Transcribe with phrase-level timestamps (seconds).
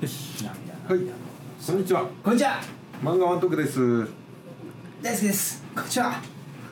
[0.00, 1.00] よし涙はい
[1.66, 2.06] こんにちは。
[2.22, 2.60] こんにちは。
[3.02, 3.78] 漫画ワントークです。
[5.02, 5.62] 大好きです。
[5.74, 6.20] こんにちは。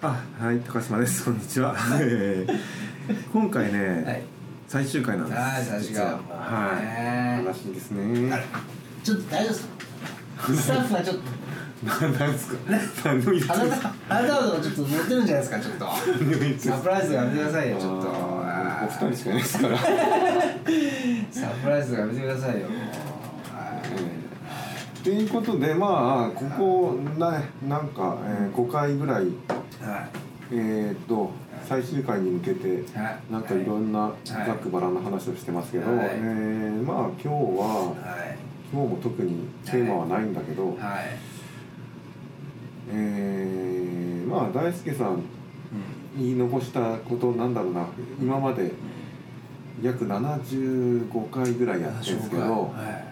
[0.02, 1.24] あはい高島です。
[1.24, 1.74] こんにちは。
[2.00, 2.46] え
[3.08, 4.22] ー今回ね、はい。
[4.68, 5.38] 最終回なんです。
[5.40, 6.04] はい最終回。
[6.06, 6.20] 実は。
[6.80, 8.32] いね悲しいですね。
[9.02, 10.46] ちょっと大丈夫ですか？
[10.54, 11.22] スタッフがちょっと。
[11.84, 12.56] ななんですか？
[13.04, 15.60] 何を言ってあるなたあなたのとこちょっと持ってるんじゃないですか？
[15.60, 15.86] ちょっと。
[16.70, 18.08] サプライズがやめてくださいよちょっと。
[18.08, 19.78] お二人しかいないですから。
[21.32, 22.68] サプライズがやめてくださいよ
[25.02, 29.26] ということでまあここななんか、えー、5回ぐらい
[29.80, 30.08] は
[30.50, 31.30] えー、っと
[31.68, 33.32] 最終回に向けていはい。
[33.32, 34.24] なんかいろんなはい。
[34.24, 36.08] ざっくばらんな話をしてますけど、はい。
[36.12, 38.36] えーまあ今日ははい。
[38.72, 40.76] 今日も特にテーマはないんだけど、はい。
[42.90, 45.22] えーまあ大輔さんうん。
[46.16, 47.86] 言い残したことなんだろうな。
[48.20, 48.72] 今まで
[49.82, 52.68] 約75回ぐらいやってるんですけど、は
[53.02, 53.05] い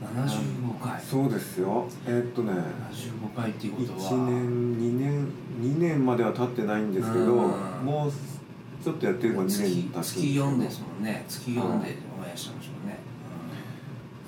[0.00, 1.00] 75回。
[1.00, 1.86] そうですよ。
[2.06, 2.52] えーっとね。
[2.52, 3.98] 75回っていうことは。
[3.98, 5.26] 1年2年
[5.60, 7.84] 2年までは経ってないんですけどうん。
[7.84, 8.12] もう
[8.84, 11.24] ちょっとやってれば2年月経つんです月けど4ですもんね。
[11.28, 11.82] 月4でオン
[12.28, 12.88] エアしてましたもん。
[12.88, 12.98] ね、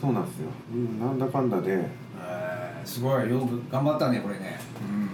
[0.01, 0.47] そうなんですよ。
[0.75, 1.73] うんなんだかんだで。
[2.19, 3.31] えーすごい。
[3.31, 4.59] よく頑張ったねこれね。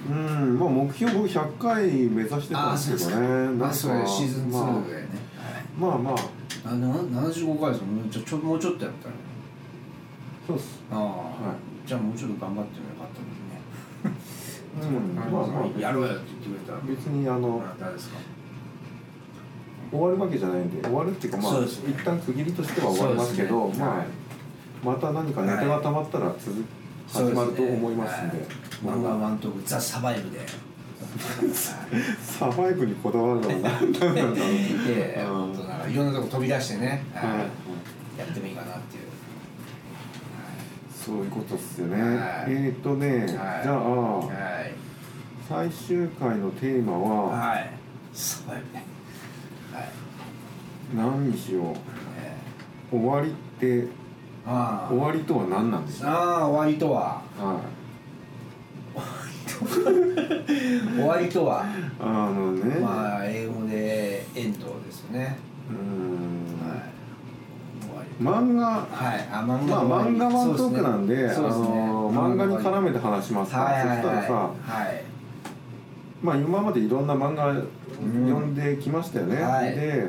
[0.09, 0.17] うん。
[0.17, 0.59] うん。
[0.59, 3.29] まあ目標僕100回目指してたんですけどね。
[3.29, 4.62] なんかシーズンまあ。
[4.71, 5.09] 2でね、
[5.79, 6.15] まあまあ。
[6.15, 6.23] はい、
[6.65, 7.97] あな75回ですもん。
[7.97, 9.15] もうちょちょもうちょっとやったら
[10.47, 11.55] そうっすああ、は
[11.86, 14.16] じゃあもうちょっと頑張ってもよかったのにね。
[14.83, 15.33] うん。
[15.33, 15.80] まあまあ。
[15.80, 16.80] やろうよって言ってくれたら。
[16.86, 18.19] 別にあのあ誰ですか？
[19.91, 23.78] 終わるわけじゃないんで終わるっていうかまあ一旦区切りとしては終わりますけどね。
[23.78, 24.06] まあはい
[24.84, 26.64] また何かネタが溜まったら続
[27.08, 28.38] 始まると思いますんで。
[28.38, 28.47] はい。
[28.84, 30.41] 漫画ワントークザ・サバイブで。
[32.22, 37.31] サバイブにこだわるのは何なんだろう いろんなとこ飛び出してね、はい。
[37.31, 37.38] はい。
[38.19, 39.05] やってもいいかなっていう、
[41.06, 42.03] そういうことっすよね。
[42.03, 42.11] はい。
[42.49, 43.28] えーっとねはい。
[43.28, 44.25] じゃあは
[44.62, 44.72] い。
[45.49, 47.71] 最終回のテーマははい。
[48.12, 48.84] サバイブね。
[49.72, 49.89] はい。
[50.97, 51.75] 何にしよう。
[52.19, 52.37] え
[52.91, 53.87] 終わりって
[54.45, 57.22] 終わりとは何なんでしょうああ終わりとは。
[57.39, 57.77] はい。
[60.97, 61.65] 終わりとは。
[62.00, 65.39] あのね、まあ英語でエンドですよね。
[65.71, 66.46] うーん、
[68.21, 68.66] 漫画。
[68.66, 71.82] はいあ漫まあ漫画ワントークなんでそうですね。
[71.82, 73.59] あの漫画に絡めて話しますか。
[73.59, 73.97] ら、はいはい。
[73.97, 74.50] そしたらさ、は
[74.84, 75.04] い。
[76.22, 79.75] まあ今までいろんな漫画読んできましたよね、はい。
[79.77, 80.09] で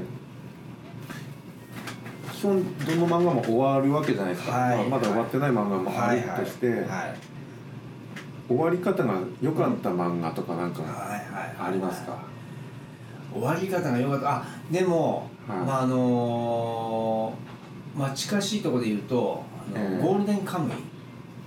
[2.33, 4.77] 基本どの漫画も終わるわけじゃないですか、はい。
[4.77, 6.87] まあまだ終わってない漫画もあるとして、はいはい。
[8.47, 11.69] 終わり方が良かった漫画とかなんかはいはい。
[11.69, 12.17] ありますか、
[13.33, 14.35] 終わり方が良かった。
[14.37, 15.57] あでも、はい。
[15.59, 17.56] まああのー
[17.97, 19.43] まあ近しいところで言うと
[19.75, 20.75] あの、ええゴールデンカムイ。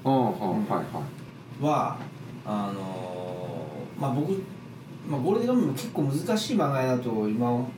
[0.04, 1.64] うんうんはいはい。
[1.64, 1.96] は
[2.44, 4.32] あのーまあ僕、
[5.08, 7.68] まあ、ゴールデンカムイも結構難しい漫画だと今思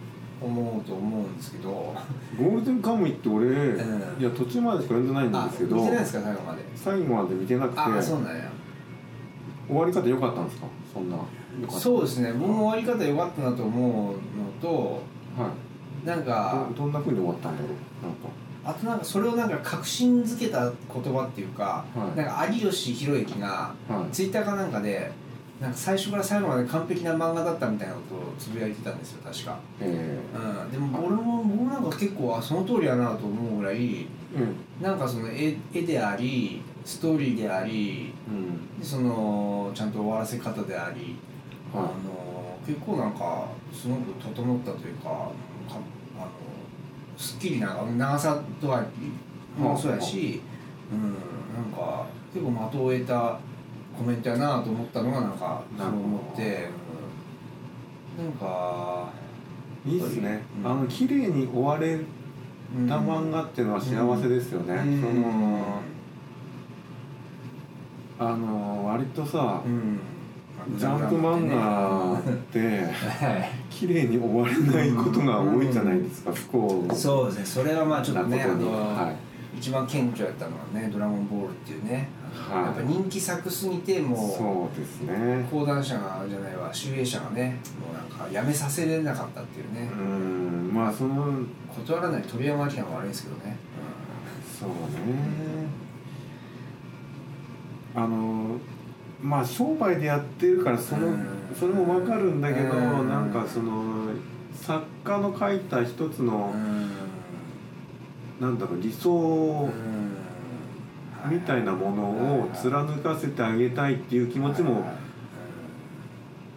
[0.41, 1.71] うと思うんですけど。
[1.71, 3.51] ゴールデンカムイって俺、ん。
[4.19, 6.63] いや途中までしか読んでないんあですけど見てないですか最後まで。
[6.77, 8.51] 最後まで見てなくてあそうなんや。
[9.69, 10.67] 終わり方良かったんですか？
[10.95, 11.23] そんな良
[11.67, 11.81] かった。
[11.81, 12.33] そうですね。
[12.33, 14.19] 僕も終わり方良かったなと思うの
[14.61, 15.03] と
[15.37, 15.49] は
[16.05, 16.07] い。
[16.07, 17.69] なんかどどんな風に終わったんだろ？
[17.69, 17.71] う
[18.07, 18.29] なんか
[18.65, 22.17] あとなんかそれをなんか確信づけた言葉っていうか、はい。
[22.17, 24.13] なんか有吉弘行がはい。
[24.13, 25.11] ツイッターかなんかで
[25.61, 34.57] なんか最初から最後まで完璧な漫画だったみたいなことをつぶやいてたんですよ確か、えうん、でも俺も僕なんか結構あその通りやなと思うぐらいー、うん。
[34.83, 38.79] なんかその絵絵でありストーリーでありうん。
[38.81, 41.17] でそのちゃんと終わらせ方であり、
[41.73, 45.31] あはの結構なんかすごく整ったというかか
[47.17, 48.85] すっきりな長さとは
[49.59, 50.41] もそうやし、
[50.93, 51.15] うん、
[51.55, 53.39] なんか結構的を得た
[53.97, 56.69] コメントやなと思ったのがなんかそう思って、
[58.19, 59.13] うん、なんか
[59.87, 60.71] いいっすね、うん。
[60.71, 65.01] あの綺麗に終われうんた漫画っていうのは幸せですよね、うん。
[65.01, 65.83] その
[68.19, 70.01] あの割とさ、うん
[70.77, 77.45] ジャンプ漫画ってはい綺麗に終われないことが多いじゃないですか、不幸そうですね。
[77.47, 78.47] それはまあちょっとね
[79.57, 82.65] 一番顕著やったのはね「ドラゴンボール」っていうね、はい。
[82.65, 85.47] やっぱ人気作すぎてもうそうですね。
[85.51, 91.33] 講談社がじゃないわ集英社がねもうなんかやめさせれなかったっていうね、うんまあその
[91.75, 93.57] 断らない鳥山明が悪いですけどね、
[94.59, 94.75] そうね。
[97.95, 98.57] あの
[99.23, 101.27] まあ商売でやってるからそのうん。
[101.59, 103.09] それも分かるんだけどうん。
[103.09, 104.09] なんかその
[104.55, 106.91] 作家の書いた一つのうん。
[108.41, 109.71] なんだろう理想
[111.31, 112.03] みたいなもの
[112.43, 114.85] を貫かせてあげたいっていう気持ちも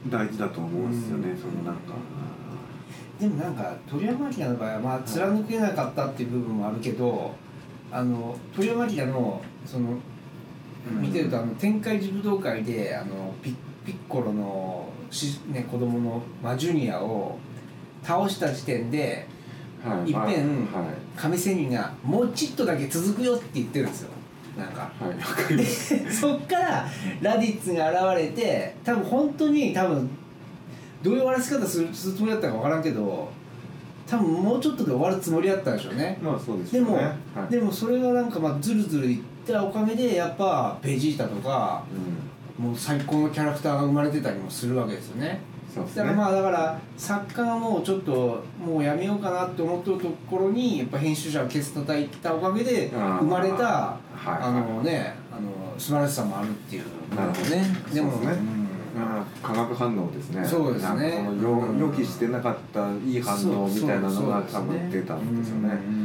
[0.09, 1.38] 大事だと思うんですよね、うん。
[1.38, 1.94] そのなんか。
[3.19, 7.33] でもなんか鳥山明の場合はまあ貫けなかったっていう部分もあるけど
[7.91, 10.01] あの鳥山明のそのうん
[10.92, 13.56] 見てるとあの天界児武道会であのピ
[13.86, 17.38] ピッコロのし、ね、子供の、まあ、ジュニアを
[18.04, 19.28] 倒した時点で
[19.86, 24.10] はい、いっぺんはい亀仙人がもうちっとだけ続くよって言ってるんですよ
[24.58, 24.92] なんか。
[25.00, 26.20] はいわかります。
[26.22, 26.86] そっから
[27.22, 30.10] ラディッツが現れて多分本当に多分
[31.04, 33.30] どういう終わらせ方するつもりだったか分からんけど
[34.08, 36.96] 多分もうちょっとで終わるつもりだったんでしょうねまあそうですでも。
[36.96, 37.16] は
[37.48, 41.83] い、でもそれがなんかまあずるずるいったおかげでやっぱベジータとか
[42.57, 45.42] うもう最高のキャラクターが生まれてたりもするわけですよね。
[45.71, 46.03] ん、そうですね。
[46.03, 56.83] だからまあだから作家がもうちょっともうやめようかなって思ってるところにやっぱ編集者がケツ叩いたおかげで生まれたはいあのねあの素晴らしさもあるっていう
[57.15, 57.65] なるほどね。
[57.94, 58.27] でもね。
[58.27, 58.65] うん。
[58.98, 60.45] あー化学反応ですね。
[60.45, 61.27] そうですね。
[61.41, 66.05] 予予期してなかったいい反応みたいなのが多分出たんですよね。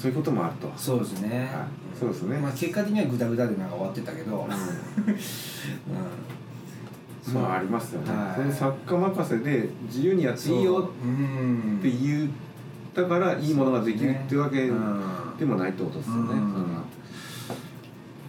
[0.00, 0.72] そういうこともあると。
[0.78, 1.66] そうですね、はい。
[1.98, 2.38] そうですね。
[2.38, 4.48] まあ結果的にはグダグダでなんか終わってたけど、
[7.28, 7.34] うん。
[7.34, 8.36] まあありますよね、はい。
[8.36, 11.06] その作家任せで自由にやっていいよう。
[11.06, 11.76] ん。
[11.80, 12.30] って言っ
[12.94, 15.36] たからいいものができるっていうわけうん。
[15.38, 16.28] でもないってことですよね、うん。
[16.30, 16.64] うん。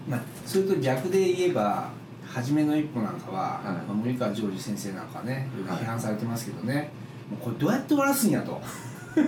[0.09, 1.89] まあ、それと逆で言えば
[2.27, 3.87] 初めの一歩なんかは、はい。
[3.87, 5.77] まあ森川ジョージ先生なんかねはい。
[5.77, 6.91] 批判されてますけどね、
[7.29, 8.61] もうこれどうやって終わらすんやと、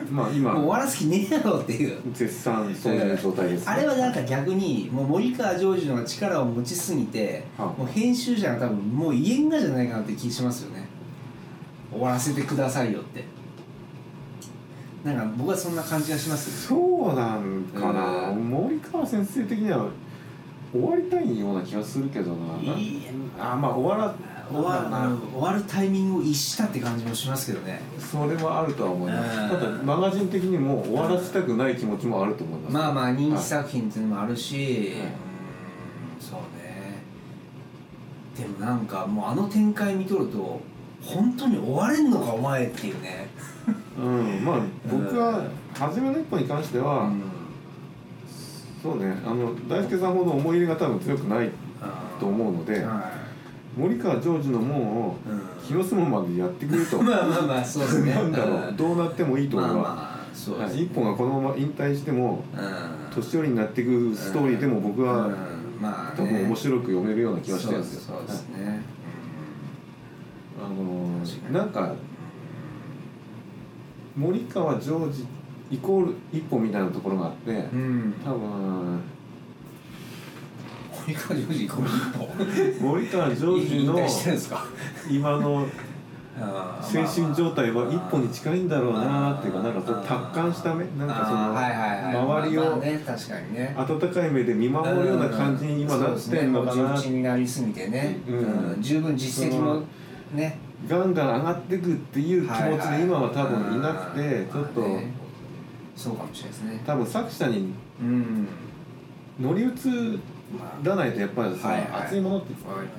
[0.10, 2.00] まあもう終今わらす気ねえやろっていう。
[2.14, 10.88] 絶賛そういう状態です、あれはなんか逆にもう森川ジョージの方が力を持ちすぎてはもう編集者が多分もう言えんがじゃないかなって気しますよね。
[11.92, 13.26] 終わらせてくださいよって。
[15.04, 16.68] なんか僕はそんな感じがします。
[16.68, 19.88] そうなんかな、う森川先生的には
[20.72, 22.38] 終わりたいような気がするけどな。
[23.38, 24.16] あまあ終わら
[24.52, 27.82] 終わなんだろうな終わるタイミングを逸したって感じもしますけどね。
[28.00, 29.40] それはあるとは思います。
[29.40, 29.50] うん。
[29.50, 32.74] ただマガジン的にも終わらせたくない気持ちもあると思います。
[32.74, 34.88] まあまあ人気はい作品っていうのもあるし、はいうん。
[36.20, 37.04] そうね。
[38.38, 40.62] でもなんかもうあの展開見とると
[41.02, 43.28] 本当に終われんのかお前っていうね。
[43.98, 44.60] うん、まあ
[44.92, 45.44] 僕は
[45.74, 47.22] 初めの一歩に関しては、うん。
[48.82, 49.16] そうね。
[49.26, 51.50] あの大輔さんほど思い入れが多分強くない
[52.20, 53.13] と思うので、は
[53.78, 57.02] 森川ジョージの門をい、うん気の済むまでやってくれと。
[57.02, 58.14] まあまあまあそうですね。
[58.14, 58.74] なんだろう。
[58.76, 63.16] どうなってもいいと思うわ、まあまあそうです、ね、一本がこのまま引退してもうん。
[63.16, 65.36] 年寄りになっていくストーリーでも僕はうん。
[65.82, 68.16] まあ、多分面白く読めるような気がしてるんですよ。
[68.18, 68.82] そうですね、
[70.58, 71.94] あの確かにーなんか
[74.16, 75.26] 森川ジョージ
[75.72, 78.14] イコール一歩みたいなところがあってうん、うん。
[78.24, 79.02] 多分
[81.06, 81.78] 森川ジョージこ
[82.80, 84.00] う森川ジョージの
[85.12, 85.68] 今の
[86.82, 92.82] 精神状態は一歩に近いんだろうなっていうかなんかその達観した目なんかその周りを
[93.78, 98.18] 温かい目で見守るような感じに今なってんのかなになりすぎてね、
[98.80, 99.84] 十分実績も
[100.34, 100.58] ね。
[100.88, 105.00] ガンガン上がってくっていう気持ちで今は多分いなくてちょっと
[105.96, 106.84] そうかもしれないですね。
[106.86, 108.48] 多分作者にうん。
[109.40, 110.20] 乗り移
[110.54, 111.90] まらないとやっぱりさはいはい。
[112.06, 112.54] 熱いものって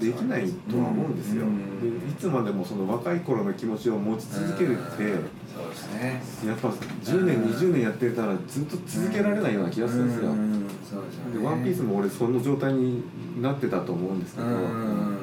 [0.06, 1.44] できないとは思うんですよ。
[1.44, 2.00] うん。
[2.02, 5.28] でいつまでもその若い頃の気持ちを持ち続けるってうん。
[5.54, 6.22] そうですね。
[6.48, 10.30] やっぱ10年20年やってたらずっと続けられないような気がするんですよ。
[10.30, 10.66] うん。
[10.90, 11.38] そうですよね。
[11.38, 13.02] でワンピースも俺その状態に
[13.40, 15.18] なってたと思うんですけど、うん。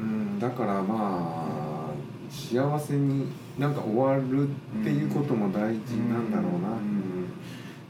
[0.00, 0.38] うん。
[0.38, 1.94] だからまあ
[2.30, 3.26] 幸せに
[3.58, 4.50] なんか終わるっ
[4.82, 6.80] ていうことも大事なんだろうな、うんう。
[7.10, 7.13] ん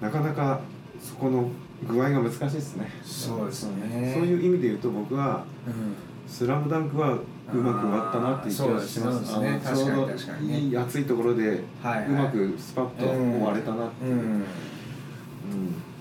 [0.04, 0.60] なかなか
[1.00, 1.48] そこの
[1.88, 2.90] 具合が難しいですね。
[3.02, 4.12] そうですね。
[4.14, 5.94] そういう意味で言うと僕はうん
[6.30, 9.24] 「スラムダンクはうまく終わったなっていう気がします。
[9.24, 9.60] すね。
[9.64, 10.10] あのちょうど
[10.42, 11.62] いい熱いところでう
[12.10, 14.20] まくスパッと終われたなっていう、うん。
[14.20, 14.44] うん。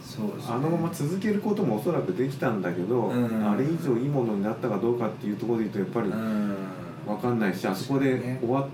[0.04, 0.54] そうですね。
[0.54, 3.50] あのまま続けることもおそらくできたんだけど、うん。
[3.50, 6.56] あれ以上いいものになったかどうかっていうところで言うとやっぱりうん。
[7.06, 8.68] 分かんないしあそこで終わ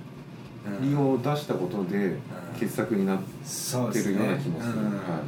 [0.82, 2.18] りを出したことで
[2.60, 4.74] 傑作になってるような気もする。
[4.74, 4.86] うん。
[4.86, 5.19] は間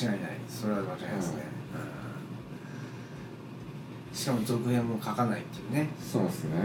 [0.00, 0.18] 違いない。
[0.48, 1.42] それは間違いないですね、
[4.12, 4.16] うん。
[4.16, 5.88] しかも続編も書かないっていうね。
[6.00, 6.58] そうですね。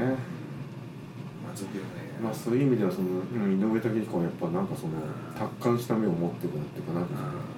[1.44, 1.88] まあ続編ね。
[2.22, 4.94] まあそういう意味ではその、うん、井上武彦はやっぱなんかその
[5.38, 7.10] 達観した目を持ってるなっていうかなんか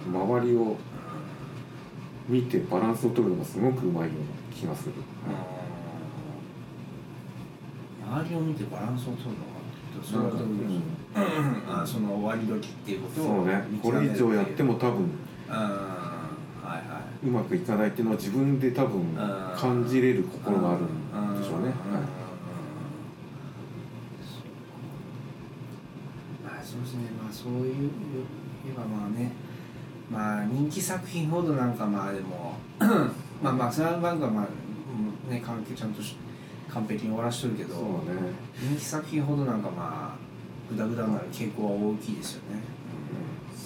[0.06, 0.76] 周りを
[2.28, 4.94] 見てバランスを取るのがすごくうまいような気がする、
[8.04, 10.84] 周りを見てバランスを取るのかっていうとそれはどういう、うん。
[11.70, 13.64] あその終わり時っていうことをそうね。
[13.82, 15.10] これ以上やっても多分
[15.50, 15.54] うん。
[15.54, 15.60] は
[16.66, 17.28] いはい。
[17.28, 19.16] うまくいかないっていうのは自分で多分
[19.56, 21.74] 感じれる心があるんでしょうね、はい。
[26.44, 27.10] まあそうですね。
[27.22, 27.90] まあそういう
[28.64, 29.32] 言えばまあね
[30.12, 32.56] まあ人気作品ほどなんかまあでも
[33.42, 36.16] まあまあスラムバンクはまあうんね関係ちゃんとし
[36.70, 37.82] 完璧に終わらしとるけどね。
[38.60, 40.28] 人気作品ほどなんかまあ
[40.70, 42.62] グダグダになる傾向は大きいですよね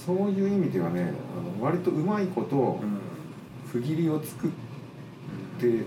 [0.05, 2.79] そういう意味ではねあの割とうまいこと
[3.71, 4.51] 区切りを作っ
[5.59, 5.83] て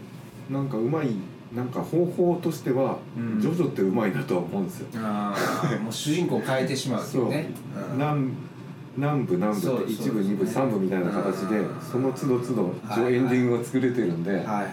[0.51, 1.09] なんかうまい
[1.55, 3.41] なんか方法としては、うん。
[3.41, 4.89] ジョジョってうまいなとは思うんですよ。
[4.97, 7.49] ああもう主人公を変えてしまうっていうね。
[7.91, 7.93] う。
[7.93, 7.93] ん。
[7.93, 8.31] 南
[8.97, 11.81] 南部南部そうって一部二部そう三部みたいな形でうん。
[11.81, 12.75] その都度都度
[13.09, 14.65] エンディングを作れてるんで、はいはいはい。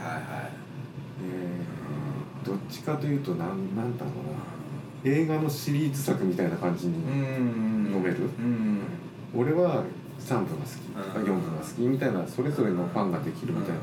[1.24, 5.16] えーどっちかというとなんなんだろうな。
[5.16, 8.30] 映画のシリーズ作みたいな感じに、うん読める？
[8.40, 8.71] うん
[9.36, 9.84] 俺は
[10.20, 13.76] 3部が好きとかうん4部が好きみたいなそれぞれのファンができるみたい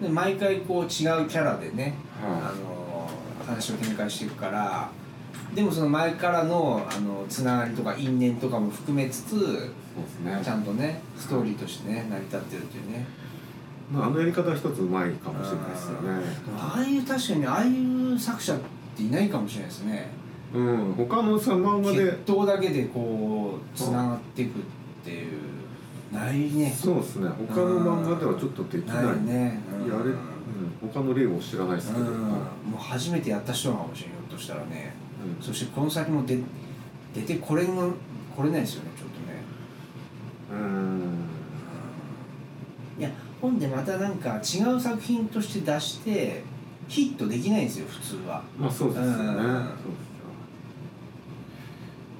[0.00, 3.10] な、で毎回こう違うキャラでね、はあの
[3.46, 4.90] 話を展開していくから
[5.54, 9.38] でもその前からのあのつながりとか因縁とかも含めつつ
[9.94, 10.40] そうですね。
[10.42, 13.06] ちゃんとねストーリーとしてね成り立ってるっていうね。
[13.92, 16.22] まあ、あのやり方は一つうまいかもしれないですよね。
[16.58, 17.68] ああいう確かにああい
[18.14, 18.58] う作者っ
[18.96, 20.08] ていないかもしれないですね
[20.54, 20.92] うん。
[20.94, 24.62] 他のさ漫画で血統だけでこうつながっていくっ
[25.04, 25.32] ていう。
[26.12, 26.70] ないね。
[26.70, 27.28] そうですね。
[27.48, 29.04] 他の漫画ではちょっとできない。
[29.04, 29.60] ないね。
[29.88, 32.08] やれ、うん、他の例を知らないですけど、うん。
[32.08, 34.94] うんもう初めてやった人かもしれんひょっとしたらね。
[35.40, 36.38] そしてこの先も出
[37.14, 37.92] 出てこれの
[38.36, 39.42] これないですよねちょっとね。
[40.52, 41.24] うん。
[42.98, 46.42] いや本でまたなんか違う作品として出して
[46.88, 48.42] ヒットできないんですよ普通は。
[48.58, 49.60] まあそうですよね、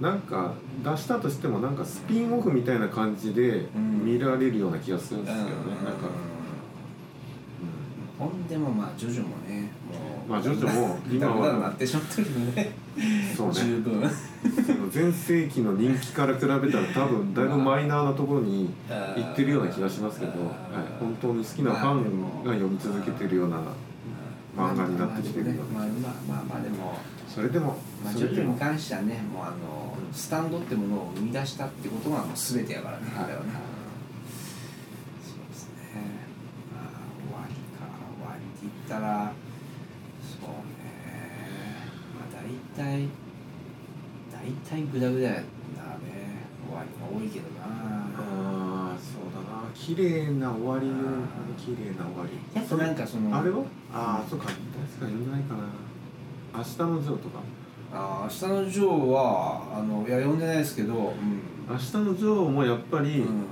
[0.04, 0.52] なんか
[0.84, 4.04] 出したとしてもなんかスピンオフみたいな感じでん。
[4.04, 5.84] 見られるような気がするんですよね、うん。
[5.84, 6.08] なんか、
[8.18, 13.54] 本でもまあジョジョもねもうまあジョジョも今今ははなってしまってるねうん、そうね。
[13.54, 14.10] 十分。
[14.90, 16.60] 全盛期の人気から比べたら
[16.92, 18.74] 多分だいぶマイナーなところに
[19.16, 20.40] 行ってるような気がしますけど、はい、
[21.00, 23.56] 本当に好きなファンが読み続けてるような
[24.54, 26.98] 漫画になってきてるようなまあまあまあまあでも。
[27.34, 29.83] それでもまあ、それでもジョジョに関してはねもうあの
[30.14, 33.24] スタンドってものを生み出したってことがもう全てやからね、はい。
[33.24, 33.46] あれはね。
[35.20, 35.74] そうですね。
[36.72, 37.84] まあ終わりか
[38.18, 39.32] 終わりって言ったら
[40.22, 40.54] そうね
[42.14, 43.08] まあ大体
[44.32, 44.38] 大
[44.70, 45.44] 体グダグダやなね
[46.66, 47.66] 終わりが多いけどな。
[47.66, 49.68] ああそうだな。
[49.74, 50.86] 綺麗な終わり。
[50.86, 50.94] の
[51.58, 53.64] 綺麗な終わりやっぱなんかそのあれは？
[53.92, 54.46] ああそうか。
[54.46, 54.60] 確か
[55.00, 55.64] 読んでないかな。
[56.56, 57.40] 明日のジョーとか
[57.94, 61.40] あー明日のジョーはあのいや読んでないですけど、うん。
[61.70, 63.44] 明日のジョーもやっぱり、うん。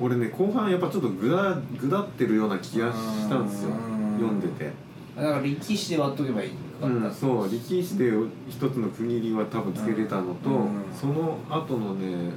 [0.00, 3.70] 俺ね後半やっぱちょっとぐだぐだってるような気がしたんですよ。
[3.70, 4.14] うん。
[4.18, 4.70] 読んでて。
[5.16, 8.10] だから力士で割っとけばいいうん、そう力士で
[8.48, 10.84] 一つの区切りは多分つけれたのと、うん。
[10.98, 12.30] その後のね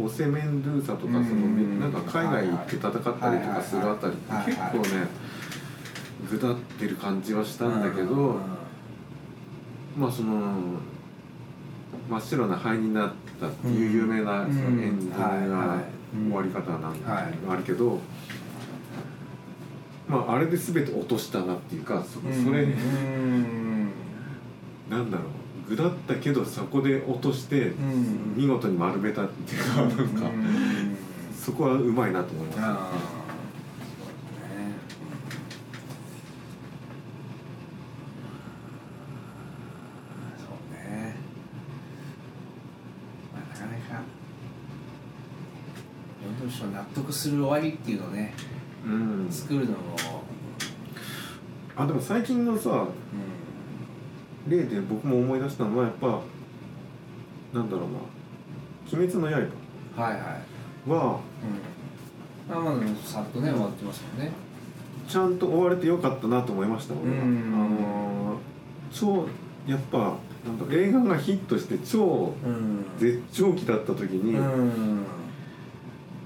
[0.00, 5.08] オセメンドゥーサとかその、うんなんか海外行って戦ったりとかするあたりって結構ね
[6.30, 8.36] ぐだってる感じはしたんだけど、
[9.98, 10.54] まあその
[12.08, 14.52] 真っ白な灰になったっていう有名なうん。
[14.54, 15.84] そのエンディングはいがはい
[16.16, 16.96] 終わり方なん
[17.52, 17.98] あるけど、
[20.08, 22.44] まああれで全て落としたなっていうかそうん。
[22.44, 23.88] それ、うん。
[24.88, 25.26] なんだろう
[25.68, 28.34] ぐだったけどそこで落としてうん。
[28.36, 30.96] 見事に丸めたっていうかなんかうん。
[31.36, 32.58] そこはうまいなと思います。
[32.58, 32.80] そうです
[34.58, 34.74] ね
[40.38, 41.16] そうね
[43.34, 44.02] まあなかなか
[46.40, 48.34] どうしても納得する終わりっていうのをね
[48.86, 49.78] うん、作るのも、
[51.76, 52.86] あでも最近のさ
[54.46, 56.20] う例で僕も思い出したのはやっぱ
[57.52, 57.98] なんだろうな
[58.98, 59.36] 「鬼滅の刃。
[60.00, 61.20] ん、はいはい、」は
[62.48, 64.32] うん、まあまださっとね終わってますもんね。
[65.08, 67.22] ちゃんと終われてよかったなと思いました俺は。
[67.22, 67.50] あうん。
[67.50, 68.38] のー
[68.92, 69.26] 超
[69.66, 69.98] やっぱ
[70.46, 72.84] なんだ映画がヒットして超うん。
[72.98, 75.02] 絶頂期だった時に、うん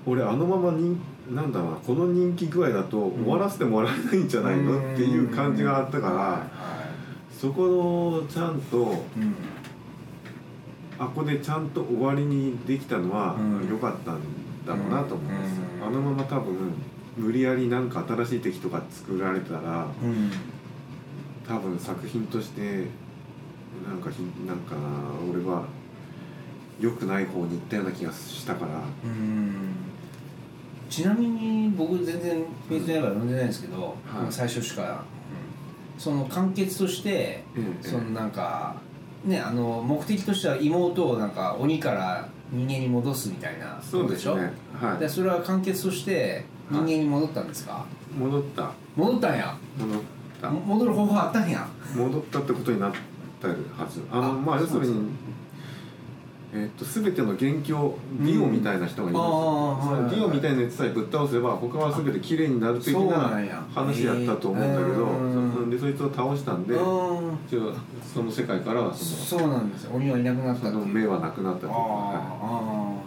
[0.06, 6.46] 俺あのまま人なんだろうなこの人気具合だと終わらせてもらえないんじゃないの、っていう感じがあったから、は
[7.30, 7.62] そこ
[8.16, 8.84] をちゃんとう
[9.20, 9.34] ん
[10.98, 13.68] あここでちゃんと終わりにできたのはうん。
[13.68, 14.20] 良かったん
[14.66, 15.86] だろうなと思います、うん。
[15.86, 16.74] あのまま多分
[17.16, 20.30] 無理やりなんか新しい敵とか作られたらうん。
[21.48, 22.86] 多分作品として
[23.88, 24.76] なんかひなんか
[25.28, 25.64] 俺は
[26.80, 28.72] 良くない方に行ったような気がしたから
[29.04, 29.91] うん
[30.92, 33.94] ちなみに僕全然「鬼滅の刃」読んでないんですけど、はい。
[34.28, 35.02] 最初しか、
[35.96, 38.76] その完結としてええそのなんか
[39.24, 44.52] ねあの目的としては妹をなんか鬼から人間に戻すみたいなそうですね。
[44.74, 44.98] ことはい。
[44.98, 47.86] でそれは完結として人間に戻ったんですか、
[48.18, 48.70] 戻った。
[48.94, 49.56] 戻ったんや。
[49.78, 50.02] 戻っ
[50.42, 50.50] た。
[50.50, 51.66] も戻る方法あったんや。
[51.96, 52.98] 戻ったってことになって
[53.48, 54.02] るはず。
[54.10, 54.92] あのあまあ要するに
[56.54, 63.30] えっと全ての元凶ディオみたいな人がいるんですよ、ディオみたいなやつさえぶっ倒せば他は全て綺麗になる的な
[63.74, 69.92] 話やったと思うんだけど、へえうんでそいつを倒したんでその世界からはそのそうなんですよ。
[69.94, 72.20] 鬼はいなくなったその目はなくなったというか、あ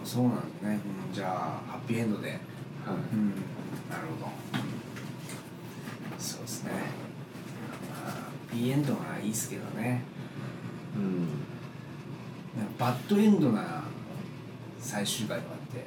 [0.02, 2.28] あそうなんですね、うん、じゃあハッピーエンドで。
[2.28, 2.40] いはい。
[3.12, 3.30] うん。
[3.88, 4.32] なるほど。
[6.18, 6.72] そうですね。
[7.90, 8.16] まあハ
[8.50, 10.02] ッピーエンドがいいですけどね。
[10.96, 11.28] うん
[12.78, 13.82] バッドエンドな
[14.78, 15.84] 最終回とかって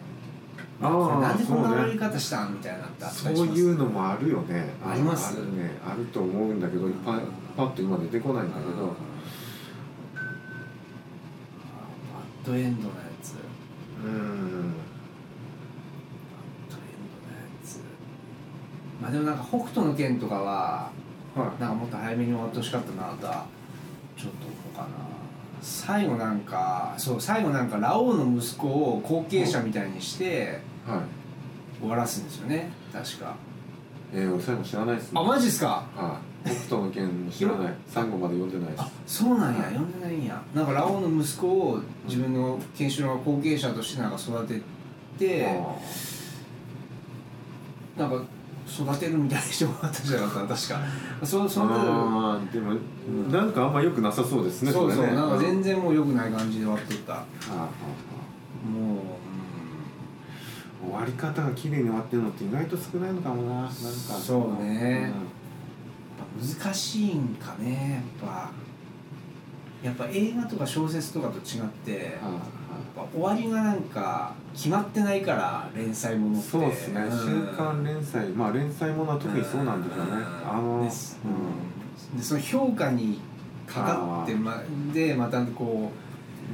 [0.81, 3.59] ああなんでこんな終わり方したんみたいなのってあったそうりします。
[3.59, 4.69] いうのもあるよね。
[4.85, 5.37] あります。
[5.37, 5.71] あるね。
[5.85, 7.21] あると思うんだけどパッ
[7.57, 8.69] パッと今出てこないんだけど。
[8.85, 8.95] バッ
[12.45, 13.33] ドエンドのやつ。
[14.03, 14.09] うん。
[14.09, 14.31] バッ
[16.69, 17.81] ドエンドのやつ。
[19.01, 20.91] まあでもなんか北斗の拳とかは
[21.35, 21.61] はい。
[21.61, 23.45] なんかもっと早めに終わってほしかったなとは
[24.15, 24.87] ちょっと思うかな
[25.61, 31.81] 最後なんかそう最後なんかラオウの息子を後継者みたいにしてはい。
[31.81, 32.69] 終わらすんですよね。
[32.91, 33.35] 確か。
[34.13, 35.09] えー、俺最後知らないっすね。
[35.15, 35.85] あマジっすか？
[35.95, 36.49] はい。
[36.49, 37.73] 北斗の拳も知らない。
[37.87, 39.63] 最後まで読んでないであすそうなんや。
[39.65, 40.41] 読んでないんや。
[40.53, 44.61] なんかラオウの息子を自分の研修の後継者としてなんか育て
[45.17, 45.59] て
[47.97, 48.23] なんか
[48.69, 50.55] 育てるみたいな人があったじゃなかった？
[50.55, 50.79] 確か。
[51.23, 52.75] そそのああでも、
[53.31, 55.15] なんかあんま良くなさそうですねそうそうれね。
[55.17, 57.13] なんか全然然もう良くない感じで終わっとった。
[57.13, 57.67] はあはあは
[58.71, 58.97] もう、
[60.83, 63.61] あ終わり方が綺麗に終わってるのって意外と少ないのかもな。
[63.61, 63.73] なんか。
[63.73, 65.11] そうね。
[66.39, 68.51] うん、難しいんかねやっぱ
[69.83, 72.17] やっぱ映画とか小説とかと違って、
[73.13, 76.49] 終わりがなんか決まってないから連載ものって。
[76.49, 77.11] そうですね、ん。
[77.11, 78.27] 週刊連載。
[78.29, 80.49] まあ連載ものは特にそうなんでしょうね、うん。
[80.49, 81.17] あの、です。
[81.23, 82.17] うん。
[82.17, 83.19] でその評価に
[83.65, 84.61] かかってま
[84.93, 85.91] でまたこ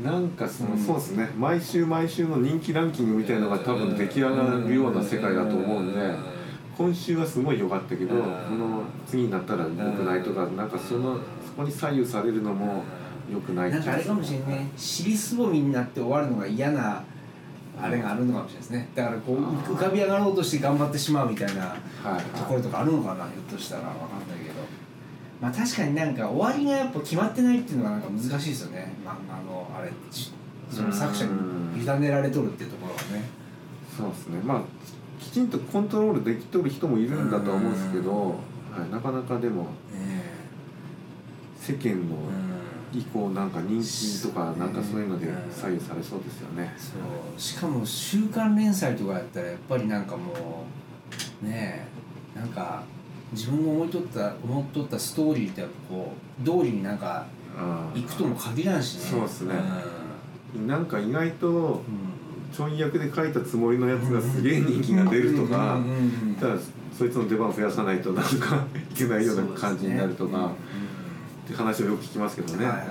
[0.04, 0.80] なんかその、うん。
[0.80, 1.30] そうですね。
[1.38, 6.00] 毎週毎週の人気ランキングみたいなのが多分出来上がるような世界だと思うんで、
[6.78, 8.22] 今週はすごい良かったけど、うん。
[8.22, 12.84] この次になったら良くないとか、なんかそのそこに左右されるのも
[13.32, 14.72] 良くないなんかあれかもしれないね。
[14.78, 17.04] 尻すぼみになって終わるのが嫌な
[17.82, 18.90] あれがあるのかもしれないですね。
[18.96, 21.76] だからこう浮かび上がろうとして頑張ってしまうみたいなは
[22.18, 24.56] いところとかあるのかなひょっとしたらわかんないけど。
[25.42, 28.94] まあ確かになんか終わりがやっぱ決まってないっていうのがなんか難しいですよね。
[29.06, 30.32] 漫画のあれじ
[30.72, 33.28] その作者に委ねられとるっていうところはね。
[33.96, 34.40] そうですね。
[34.44, 34.62] まあ
[35.20, 38.36] きちんとコントロールできとる人もいるんだとは思うんですけど、は
[38.88, 40.22] い、なかなかでもえ
[41.60, 42.16] 世間の
[42.94, 47.40] え意向なんか人気とかなんかそういうのでうん左右されそうですよね、そう。
[47.40, 50.66] しかも週刊連載とかやったらやっぱりなんかも
[51.44, 51.88] うね
[52.36, 52.84] えなんか
[53.32, 57.26] 自分の思いとった思っとったストーリーってやっぱこう通りになんか
[57.94, 59.02] 行くとも限らんしね。
[59.02, 59.56] そうっすね。
[60.68, 61.82] なんか意外とうん、うん
[62.56, 66.56] ちょい役で書いたつもりのやつがすげえ人気が出るとかうんうんうんただ
[66.98, 70.85] そいつの出番を増やさないとなんかいけないような感じになるとか、ねうんうん
[71.46, 72.88] って話をよく聞きますけどね、はいはい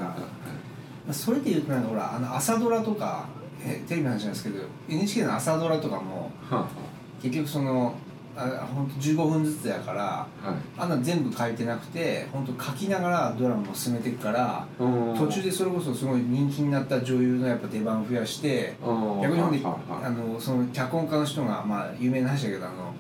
[1.13, 3.27] それでいうとなんかほらあの朝ドラとか
[3.63, 6.67] えテレビの話なんですけど NHK の朝ドラとかもは
[7.23, 7.95] 結局その
[8.35, 10.57] あ本当15分ずつやからあはい。
[10.79, 18.75] あんな全部書いてなくて本当書きながらドラマも進めていくから途中でそれこそすごい人気になった女優のやっぱ出番を増やして
[19.23, 22.95] 逆にほんではあのその脚本家の人がまあ有名な話だけどあの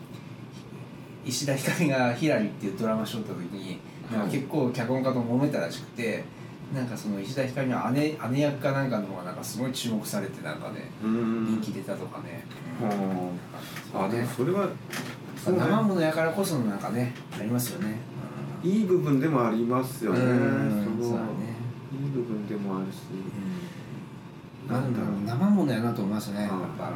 [1.25, 3.81] 石田ひかりが「ヒラリ」っていうドラマしとった時に
[4.13, 6.25] なんか結構脚本家と揉めたらしくて
[6.75, 12.45] なんかその石田ひかりの姉姉役かなんかの方がなんかすごい注目されてなんかね人気出たとかね。
[13.95, 14.69] あでもそれは
[15.47, 17.99] 生ものやからこそのなんかねありますよね。
[18.63, 20.21] いい部分でもありますよね。
[20.21, 20.99] うん。
[21.01, 21.55] そうだね。
[21.93, 22.97] いい部分でもあるし。
[24.69, 24.75] うん。
[24.75, 25.11] なんだろう。
[25.27, 26.91] 生ものやなと思いますねやっうんぱ。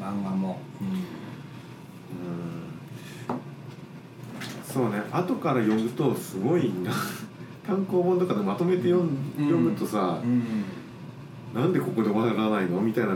[0.00, 0.58] 漫画も。
[0.80, 2.63] うん
[4.74, 5.00] そうね。
[5.12, 6.90] 後から読むとすごいな。
[7.64, 9.08] 単行本とかでまとめて読ん
[9.38, 9.44] うん。
[9.44, 10.64] 読むとさうん。
[11.54, 13.14] なんでここで終わらないのみたいな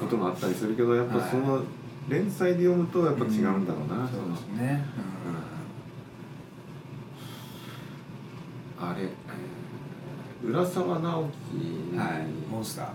[0.00, 1.62] ことがあったりするけどやっぱその
[2.08, 4.34] 連載で読むとやっぱ違うんだろうな、その。
[4.34, 4.84] そうですね。
[8.80, 9.10] あれ、え
[10.44, 11.30] 浦沢直
[11.92, 12.26] 樹はい。
[12.50, 12.86] モンスター。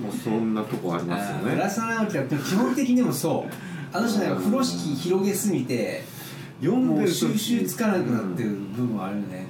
[0.00, 1.54] もそんなとこありますよね。
[1.54, 3.74] 浦沢直樹は基本的にもそう。
[3.96, 6.02] あの人ね風呂敷広げすぎて
[6.60, 9.46] 読んでる時収集つかなくなってる部分はあるよね、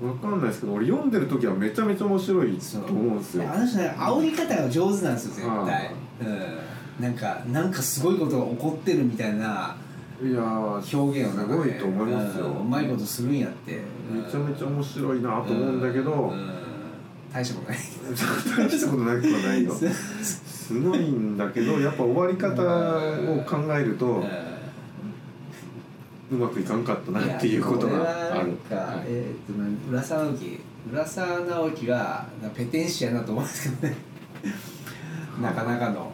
[0.00, 3.50] わかんないですけど俺読んでる時はめちゃめちゃ面白いと思うんですよ。
[3.50, 5.90] あの人ね煽り方が上手なんですよ絶対、
[6.20, 9.76] うん、なんかなんかすごいことが起こってるみたいな
[10.20, 12.46] いやー表現をすごいと思いますよ。
[12.46, 13.80] うんうまいことするんやって。
[14.10, 16.50] めちゃめちゃ面白いなと思うんだけど、うん。
[17.32, 17.78] 大したことない。
[18.58, 19.74] 大したことなくはないよ。
[20.68, 24.22] すごいんだけどやっぱ終わり方を考えると
[26.30, 30.60] うまくいかんかったなっていうことがあるか、はいえーっとな浦沢直樹
[30.92, 33.96] 浦沢直樹がなペテンシアなと思うんですけどね。
[35.40, 36.12] なかなかの、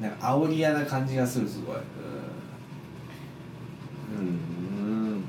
[0.00, 1.78] うん、なんか煽り屋な感じがするすごい、う
[4.20, 5.24] ん、うん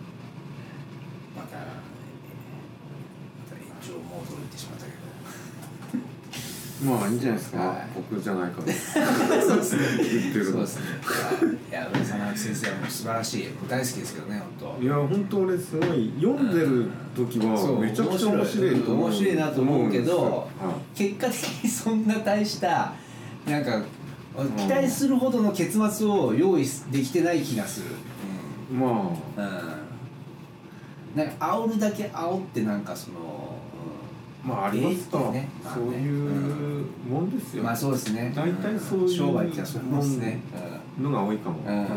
[1.36, 4.98] また、えーまた延長モードに行ってしまったけど
[6.84, 7.88] まあいいんじゃないですか、はい。
[7.96, 8.74] 僕じゃないから。
[9.42, 9.84] そうですね
[10.44, 10.84] そうですね。
[11.70, 14.84] いや浦沢直樹先生はもう素晴らしい大好きですけどね本当。
[14.84, 22.94] いや本当俺すごい読んでる時はめちゃくちゃ面白いと思う面白いなと思うけど思うんですよ結果的にそんな大した
[23.48, 23.82] なんか
[24.58, 27.88] 期待するほどの結末を用意できてない気がする。
[28.72, 29.12] うんまうん、うん、
[31.16, 33.53] なんか煽るだけ煽ってなんかその、あ
[34.44, 35.50] まあありますか、ね。
[35.64, 36.28] そうい
[36.82, 38.34] うもんですよ、うんまあそうですね。
[38.36, 40.42] 大体そういう商売ってのはそうですね。
[41.00, 41.88] のが多いかも、うん、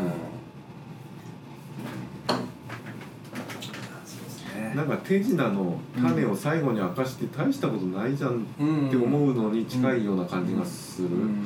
[4.75, 11.45] なんか手品の種を最後に明かして大したことないじゃんって思うのに近いような感じがする、うん。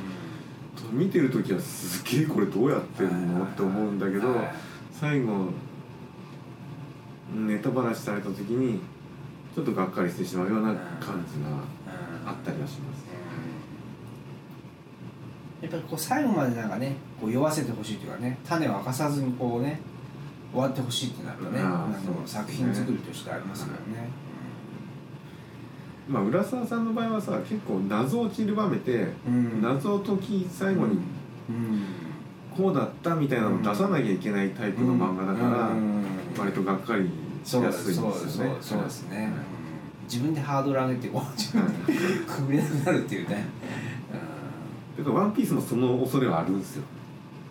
[0.92, 4.54] 見てる時はすげえこれどうやってんのって思うんだけどはい
[4.92, 5.48] 最後
[7.34, 8.80] ネタバラシされた時に
[9.56, 11.50] ちょっとがっかりしてしまうような感じが
[12.26, 13.02] あったりはします。
[15.62, 19.80] やっぱりこう最後までなんかねこう酔わせてほしいというかね種を明かさずにこうね
[20.52, 21.62] 終わってほしいってなるとね
[22.26, 24.10] 作品作りとしてありますからね、
[26.10, 29.62] まあ浦沢さんの場合はさ結構謎を散りばめてうん。
[29.62, 30.98] 謎を解き最後に
[31.50, 31.84] うん。
[32.58, 36.04] こうだったみたいなのを出さなきゃいけないタイプの漫画だからうん。
[36.38, 37.10] 割とがっかりし
[37.44, 37.94] そうでやすね。
[38.62, 39.32] そうですね、
[40.06, 41.94] 自分でハードル上げてこう自分で
[42.28, 43.46] くぐれなくなるっていうね、
[44.96, 46.84] けどワンピースもその恐れはあるんですよ。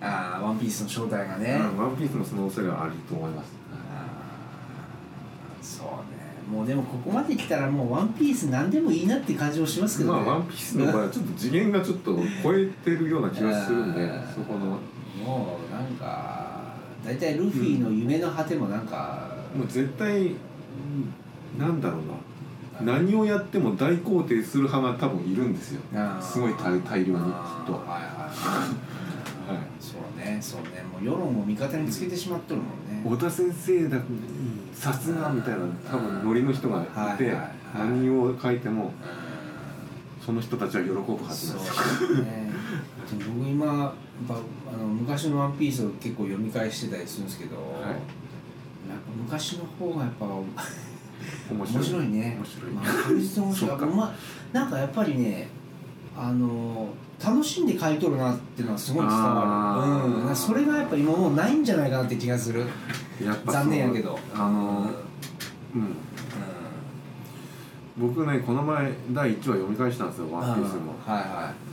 [0.00, 3.50] うん、ああワンピースの正体がね、うんワンピースもその恐れはあると思います。
[5.78, 6.20] そうね。
[6.50, 14.78] もうでもここまで来たらもうワンピース何でもいいなって感じもしますけどね、まあワンピースの場合はちょっと次元がちょっと超えてるような気がするんでうんそこの。
[15.24, 16.74] もうなんか
[17.04, 20.36] 大体ルフィの夢の果てもなんか、もう絶対うん
[21.58, 22.00] なんだろう
[22.82, 22.92] な。
[22.94, 25.82] 何をやっても大肯定する派が多分いるんですよ。
[26.20, 27.72] すごい大大量にきっと。
[27.74, 27.98] はいは
[29.48, 29.58] いはい。
[29.80, 30.82] そうねそうね。
[30.90, 33.02] もう世論を味方につけてしまっとるもんね。
[33.04, 33.98] 小田先生だ
[34.72, 36.82] さすがみたいな多分ノリの人が
[37.14, 37.36] いて
[37.74, 38.90] 何を書いてもうん。
[40.24, 42.08] その人たちは喜ぶはずそなんですよ。
[42.10, 42.50] うね。
[43.18, 43.94] でも僕今
[44.28, 47.58] あの昔の「ワンピースを結構読み返してたりするんですけど、い
[48.90, 52.08] やっぱ昔の方がやっぱ面白い。
[52.08, 52.36] ね。
[52.38, 52.72] 面白い。
[52.72, 54.12] まあ、確実に面白いまあ
[54.52, 55.48] なんかやっぱりね
[56.16, 56.88] あの
[57.22, 62.66] 楽しんで書いとるなっていうのはすごい伝わる、うん、それがやっぱ今もうないんじゃないかなって気がする。
[63.22, 63.62] やっぱそう。
[63.62, 64.18] 残念やけど。
[64.34, 64.90] あの
[65.74, 65.96] うん。
[67.98, 70.94] 僕ねこの前第1話読み返したんですよ「ワンピースも。
[71.06, 71.70] はいはい。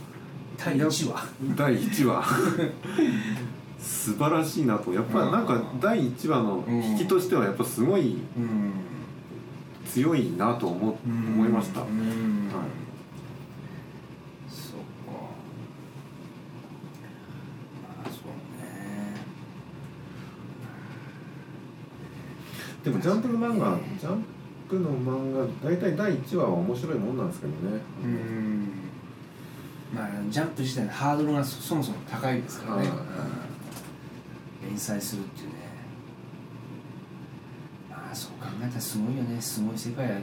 [0.58, 1.26] 第1話。
[1.56, 2.24] 第1話
[3.88, 8.72] 素晴らしいなとやっぱなんか第1話の引きとしてはやっぱすごいうん。
[9.88, 11.86] 強いなと思思いました、うん。
[11.86, 12.66] はい。
[14.46, 14.82] そっか。
[17.82, 18.28] まあそう
[18.60, 19.16] ね。
[22.84, 24.24] でもジャンプの漫画ジャン
[24.68, 28.68] プの漫画大体第1話は面白いもんなんですけどね、うん。
[29.94, 32.94] まあジャンプ自体のハードルがそそもそも高いですからね、は
[34.78, 35.54] 連載するっていうね。
[37.90, 39.40] まあそう考えたらすごいよね。
[39.40, 40.20] すごい世界やね、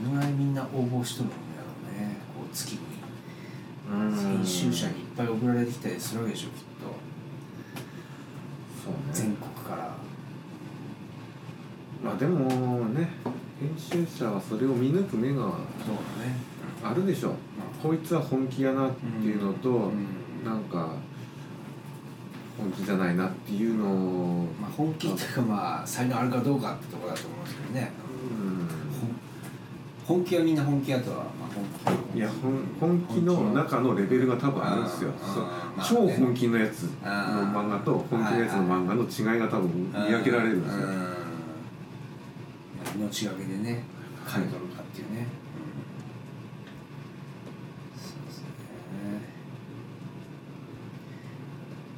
[0.00, 1.42] うん、どのぐらいみんな応募しとるんだろ
[1.94, 2.16] うね。
[2.34, 2.78] こう月に。
[3.90, 6.62] 編集者にいっぱい送られてきたりするわけでしょきっと。
[8.82, 9.94] そう全ね国から。
[12.02, 13.10] まあでもね
[13.60, 15.52] 編集者はそれを見抜く目がそうだ
[16.24, 16.34] ね。
[16.82, 17.34] あるでしょ。
[17.82, 20.94] こいつは本気やなっていうのと、うんなんか
[22.58, 27.92] 本気じゃないなっていうのをまあ本気っていうかまあ才能あるかどうかってところだと思うんですけどね。
[30.06, 31.48] 本気はみんな本気やとは、まあ、
[31.86, 35.12] 本うんいや本本気の中のレベルが多分あるんですよ。
[35.88, 40.86] 超ね本気のやつの漫画と本気のやつの漫画の違いが多分見分けられるんですよ。
[40.86, 41.10] うん。
[42.96, 43.84] 命がけでね
[44.26, 45.26] 買い取るかっていうね、うん
[48.00, 48.46] そうですね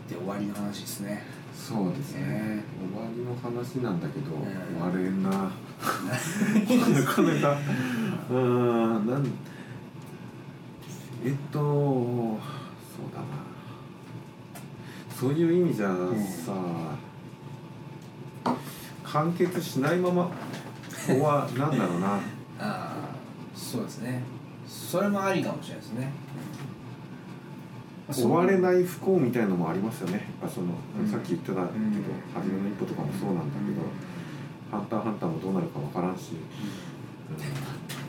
[0.08, 1.22] で終わりの話ですね。
[1.54, 2.26] そうですね。
[2.26, 5.36] ね終わりの話なんだけどん終われんなな
[7.04, 7.58] かなか。
[8.30, 9.26] うーんなん
[11.24, 12.38] えっとそ
[13.02, 13.26] うだな。
[15.14, 15.88] そういう意味じゃ
[16.44, 16.52] さ、
[19.04, 20.30] 完結しないまま
[21.06, 22.14] 終わなんだろうな。
[22.58, 22.92] ああ
[23.54, 24.22] そうですね。
[24.66, 26.10] それもありかもしれないですね、
[28.12, 30.28] 終われない不幸みたいのもありますよね。
[30.52, 30.68] その、
[31.00, 31.10] うん。
[31.10, 32.04] さっき言ってたけど、うん。
[32.34, 33.82] 初めの一歩とかもそうなんだけど
[34.70, 36.32] 「ハンターハンター」もどうなるかわからんし、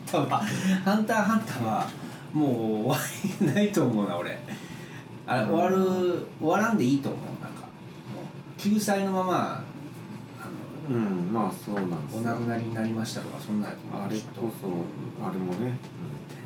[0.05, 1.87] ただハンターハンターは
[2.33, 2.97] もう終わ
[3.41, 4.37] りないと思うな俺。
[5.25, 7.67] あれ終わる終わらんでいいと思うなんか。
[8.57, 9.73] 救済のままあ
[10.89, 13.71] うん、まあそうなんですお亡くなりになりましたとかそんなあ
[14.09, 15.77] れこそあれもね、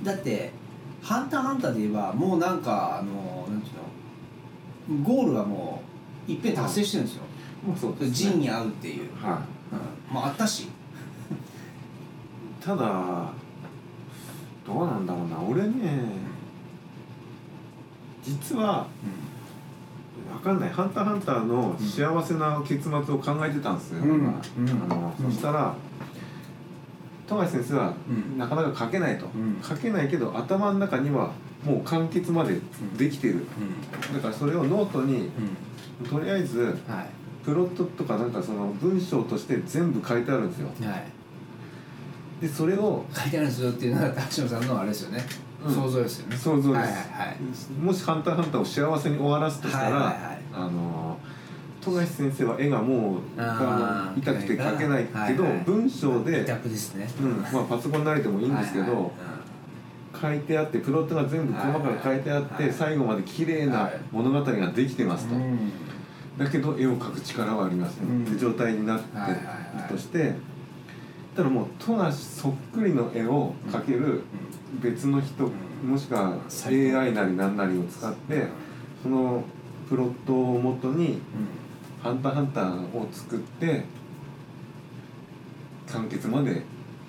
[0.04, 0.52] だって
[1.02, 5.82] 「ハンターハンター」で言えばもうなんかあのなんていうのゴールはも
[6.28, 7.24] ういっぺん達成してるんですよ。
[7.68, 8.12] まあそうですね。
[8.12, 9.42] ジンに会うっていう、は
[10.10, 10.64] うん、まああったし。
[10.64, 10.68] い
[12.60, 13.32] ただ
[14.66, 15.40] どうなんだろうな。
[15.40, 16.04] 俺ね
[18.22, 18.88] 実は
[20.34, 24.24] 分かんない「ハンターハンター」の幸せな結末を考えてたんですよ、うん。
[24.24, 24.70] まあうん。
[24.70, 25.74] あのうんそしたら
[27.28, 28.38] 富樫先生はうん。
[28.38, 29.62] なかなか書けないと、うん。
[29.62, 31.32] 書けないけど頭の中には
[31.66, 32.60] もう完結まで
[32.98, 34.14] できてる、うん。
[34.16, 35.30] だからそれをノートに
[36.02, 36.08] うん。
[36.08, 37.08] とりあえずはい。
[37.44, 40.68] プロットとかなんかその文章として全部書いてあるんですよ。
[40.90, 41.06] はい。
[42.42, 45.26] でそれを書いてあるんですよっていうのは橋野さんのあれですよね、
[45.66, 45.74] うん。
[45.74, 46.36] 想像ですよね。
[46.36, 46.92] 想像です、はいはい
[47.30, 47.38] はい。
[47.82, 50.42] もし「ハンターハンター」を幸せに終わらすとしたら、はいはいはい。
[50.54, 51.18] あの
[51.88, 59.12] 富樫先生は絵がもう痛くて描けないけど、文章で、うんまあ、パソコン慣れてもいいんですけど、
[60.20, 65.36] 書いてあってプロットが全部細かく書いてあって、最後まで綺麗な物語ができてますと、
[66.38, 68.26] だけど絵を描く力はありません、うん。
[68.26, 69.40] って状態になってはいはい
[69.82, 69.90] はい。
[69.90, 70.36] として
[71.36, 74.24] ただもう富樫そっくりの絵を描ける
[74.82, 75.50] 別の人、う
[75.86, 75.90] ん。
[75.90, 78.48] もしくは AI なり何なりを使って
[79.02, 79.44] その
[79.88, 81.22] プロットをもとに
[82.02, 83.84] 「ハンターハンター」を作って
[85.88, 86.64] 完結まで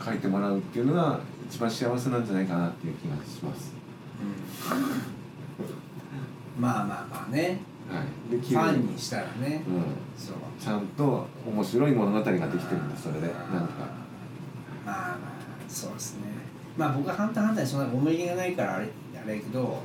[0.04, 3.72] 書いてもらうっていうのが一番幸せなんじゃないかなっていう気がします。
[4.20, 4.24] う
[6.60, 6.62] ん。
[6.62, 7.60] まあまあまあね。
[7.88, 9.82] はい、でファンにしたらね、うん、
[10.16, 10.36] そう。
[10.60, 13.28] ちゃんと面白い物語ができてるんですそれで。
[13.28, 13.38] なんか。
[14.84, 15.18] まあまあ
[15.68, 16.20] そうですね。
[16.76, 19.82] まあ僕は「ハンターハンター」にそんな思い入れがないからあれあれやけど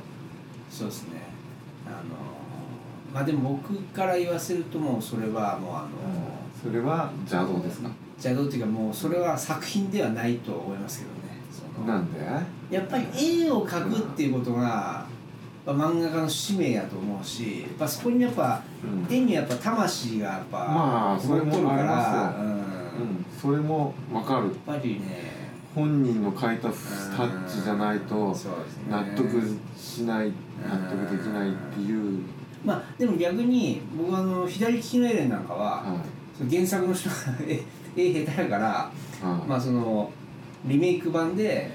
[0.70, 1.22] そうですね。
[1.86, 1.96] あの
[3.14, 5.88] まあでも僕から言わせるともうそれはもうあの
[6.60, 7.88] それは邪道ですか？
[8.16, 11.86] 邪道っていうかもうそれは作品ではないと思いますけどね。
[11.86, 12.20] なんで？
[12.74, 13.04] やっぱり
[13.44, 15.06] 絵を描くっていうことが、
[15.64, 18.60] まあ、漫画家の使命やと思うしやっぱそこにやっぱ
[19.08, 22.46] うん、絵にやっぱ魂がやっぱまあそれもありますうん。
[22.46, 22.62] うん、
[23.40, 24.46] それもわかる。
[24.46, 25.34] やっぱりね
[25.74, 28.36] 本人の書いたタッチじゃないと
[28.88, 29.40] 納得
[29.76, 30.32] しない
[30.64, 32.22] 納得できないっていう、
[32.64, 35.84] まあでも逆に僕はあの左利きのエレンなんかは、
[36.50, 37.62] 原作の人が絵
[37.96, 38.90] 絵下手やから、は
[39.44, 39.48] い。
[39.48, 40.10] まあその
[40.64, 41.70] リメイク版で、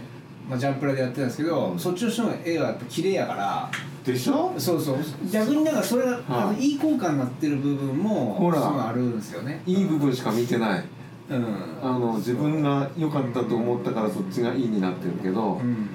[0.50, 3.70] まあ、ジャンプラでやってたんですけど、そっちの人の絵はやっぱ綺麗やから
[4.04, 4.52] でしょ？
[4.58, 4.98] そうそう。
[5.32, 6.62] 逆になんかそれが、はい。
[6.64, 8.88] いい効果になってる部分もほら。
[8.90, 9.62] あるんですよね。
[9.68, 10.84] いい部分しか見てない。
[11.30, 11.46] うん。
[11.84, 15.88] あの自分が良かったと思ったからそっちがいいになってるけどうん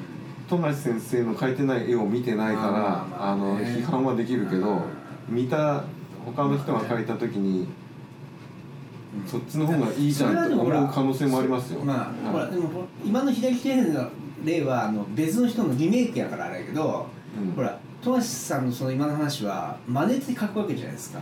[0.48, 3.64] 富樫先生の描いてない絵を見てないからまあまあのね。
[3.64, 4.82] 批判はできるけど
[5.28, 5.84] 見た
[6.24, 7.68] 他の人が描いた時に
[9.26, 11.80] そっちの方がいいじゃんって思う可能性もありますよ。
[11.80, 14.10] まあ、ほらはいでも今の左利きの
[14.44, 17.06] 例はあの別の人のリメイクやからあれやけど、
[17.38, 17.52] うん。
[17.52, 21.20] ほら富樫さんのその今の話は真似て書くわけじゃないですか。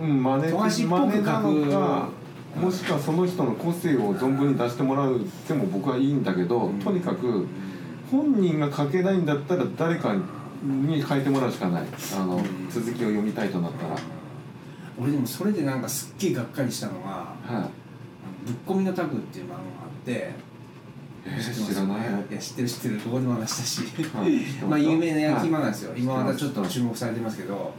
[0.00, 2.08] うん、真似富樫っぽく真似なの描か
[2.54, 6.78] くもしくはその人の個性を存分に出してもらうでも僕はいいんだけど、うん。
[6.78, 7.46] とにかく
[8.10, 10.14] 本人が書けないんだったら誰か
[10.62, 11.84] に書いてもらうしかない。
[12.16, 13.96] あの、うん続きを読みたいとなったら、
[15.00, 17.34] 俺でもそれでなんかすっげえがっかりしたのがは
[17.66, 17.70] い
[18.46, 20.34] 「ぶっこみのタグ」っていう漫画があって
[21.24, 22.00] えー知らない。
[22.30, 22.34] い。
[22.34, 23.04] や知ってる知ってる。
[23.04, 24.08] どこでも話したし。
[24.16, 24.40] はい。
[24.68, 26.00] まあ有名な焼き漫画ですよ、はい。
[26.00, 27.72] 今またちょっと注目されてますけど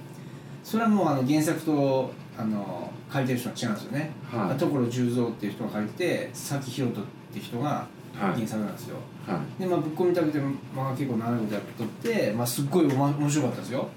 [0.64, 4.60] それはもうあの原作とあの書いてる人は違うんですよね、はい。
[4.60, 7.88] 所十三っていう人が書いてて佐木宏人っていう人が
[8.20, 8.34] はい。
[8.36, 8.98] 原作なんですよ、
[9.28, 9.62] はい。
[9.62, 13.88] でまあぶっ込みたくて漫画結構長いことやっとって、まあ、すっごいおも面白かったですよ。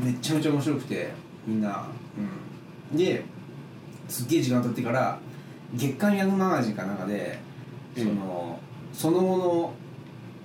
[0.00, 0.06] うん。
[0.06, 1.12] めっちゃめちゃ面白くて
[1.46, 1.86] みんな、
[2.92, 3.24] うん、で
[4.08, 5.18] すっげえ時間経ってから
[5.74, 7.38] 月刊ヤングマガジンかなんかで
[7.96, 8.58] その、
[8.92, 9.72] その後の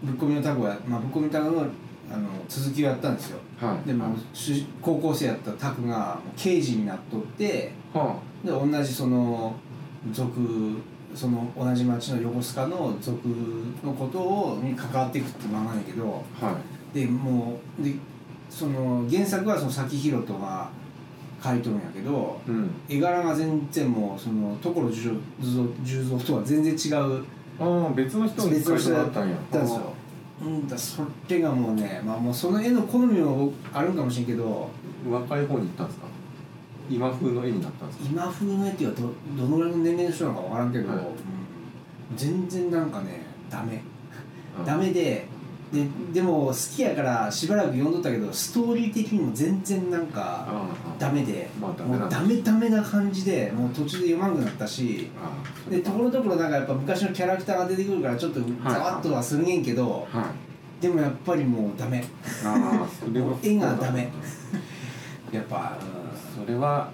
[0.04, 1.68] ぶっ込みのタグは、まあ、ぶっ込みのタグの
[2.10, 3.40] あの続きをやったんですよ。
[3.60, 3.88] はい。
[3.88, 9.56] でも主高校生やったタクが刑事になっとってはで同じその
[10.12, 10.78] 族
[11.16, 13.28] その同じ町の横須賀の族
[13.84, 16.52] のことをに関わっていくって漫画だけどあは
[16.94, 17.00] い。
[17.00, 17.94] でもうで
[18.50, 20.70] その原作はその佐木宏人が
[21.44, 22.70] 書いとるんやけどうん。
[22.90, 27.24] 絵柄が全然もうその所十三とは全然違う
[27.60, 29.36] ああ別の人に別の人だったんや。
[29.52, 29.82] たんですよ。
[30.40, 34.70] うんだそれがもうねまあもうその絵の好みもあるんかもしれんけど
[35.10, 36.06] 若い方に行ったんですか？
[36.90, 38.06] 今風の絵になったんですか？
[38.10, 40.98] 今風の絵っていうかどどのぐらいの年齢の人なのか分からんけど、はい。
[40.98, 41.04] うん
[42.16, 43.82] 全然なんかねダメ。
[44.58, 45.28] あダメで
[45.74, 50.48] ででも好きやからしばらく読んどったけどストーリー的にも全然なんか
[50.98, 51.50] ダメで。
[51.60, 55.10] まあもうダメダメな感じでもう途中で読まんくなったし
[55.70, 60.32] でところどころなんかやっぱ昔のキャラクターが出てくるからちょっとざわっとはするげんけど、は
[60.80, 60.82] い。
[60.82, 62.02] でもやっぱりもうダメ。
[63.44, 64.10] 絵がダメ。
[65.34, 65.78] やっぱ、
[66.38, 66.92] それは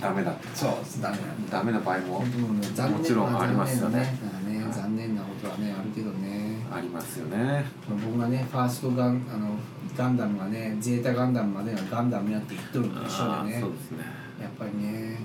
[0.00, 1.18] ダメだそうダメ
[1.50, 4.16] ダメな場合ももちろんありますよね。
[4.22, 4.64] 残念なね。
[4.64, 4.72] はい。
[4.72, 6.64] 残念なことはねあるけどね。
[6.72, 7.64] ありますよね。
[7.88, 9.50] 僕がねファーストガンあの
[9.96, 13.60] ガンダムがねゼータガンダムまでがガンダムやって言っとるのと一緒でね。
[13.60, 14.04] そうですね。
[14.40, 15.18] やっぱりね。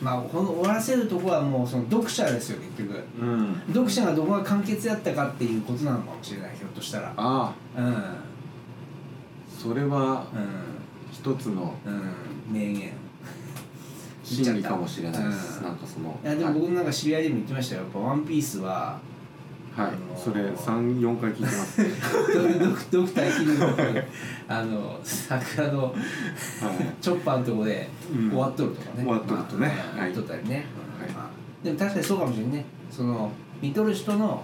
[0.00, 3.04] まあこの終わらせるとこはもうその読者ですよ結局。
[3.20, 3.62] うん。
[3.68, 7.12] 読者がどこが完結やったかっていうことなのかもしれないひょっとしたら。
[7.16, 7.94] ああうん。
[9.50, 10.36] それはう
[11.12, 12.92] 一つのんうん名言。
[14.24, 15.58] 真理かもしれないです。
[15.58, 15.64] うん。
[15.64, 17.82] なんかそのいやでも僕なんか知り合いでも言ってましたよ。
[17.82, 18.98] やっぱ「ワンピースは
[19.74, 19.86] はい。
[19.86, 21.80] あのーそれ34回聞いてます。
[22.58, 23.68] ドクドクターヒルの
[24.48, 25.94] あの桜のはい。
[27.00, 28.30] チョッパーのとこでうん。
[28.30, 29.72] 終わっとるとかね、終わっとるとね。
[29.96, 30.12] まあはい。
[30.12, 30.66] とったりね、
[31.00, 31.10] はい。
[31.12, 32.64] まあでも確かにそうかもしれんね。
[32.90, 33.30] その
[33.62, 34.42] 見とる人の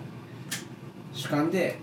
[1.12, 1.78] 主観で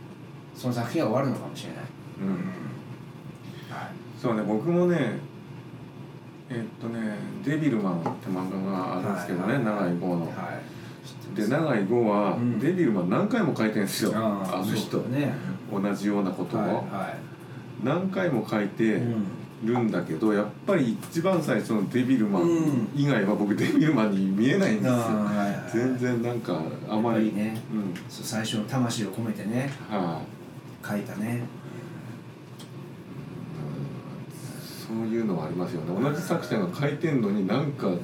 [0.55, 1.79] その作品は終わるのかもしれない、
[2.21, 3.75] うん。
[3.75, 3.89] はい。
[4.19, 5.19] そうね僕もね
[6.53, 10.21] えっとね「デビルマン」って漫画があるんですけどねはい長井豪の。
[10.25, 10.29] は
[11.33, 11.35] い。
[11.35, 12.59] で長井豪はうん。
[12.59, 14.11] デビルマン何回も書いてるんですよ。
[14.15, 14.99] あの人。
[14.99, 15.33] だね。
[15.71, 17.13] 同じようなことはいをは
[17.83, 19.23] 何回も書いい、てうん。
[19.63, 22.89] るんだけどやっぱり一番最初のデビルマンうん。
[22.95, 24.93] 以外は僕デビルマンに見えないんですよ。
[24.93, 26.59] ああはいはい全然なんか
[26.89, 27.33] あまり。
[27.33, 27.57] ね。
[27.71, 27.93] うん。
[28.09, 29.69] 最初の魂を込めてね。
[29.89, 30.21] は
[30.83, 30.87] い。
[30.87, 31.43] 書いたね
[34.91, 36.01] そういうのはありますよね。
[36.01, 37.99] 同じ作者が書いてんのになんか違う